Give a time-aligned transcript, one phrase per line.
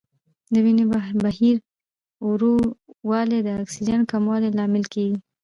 [0.53, 0.85] د وینې
[1.25, 1.55] بهیر
[2.27, 2.53] ورو
[3.09, 5.17] والی د اکسیجن کموالي لامل کېږي.